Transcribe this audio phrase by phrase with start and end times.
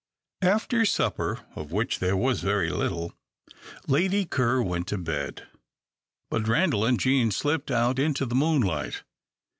[0.41, 3.13] After supper, of which there was very little,
[3.85, 5.45] Lady Ker went to bed.
[6.31, 9.03] But Randal and Jean slipped out into the moonlight.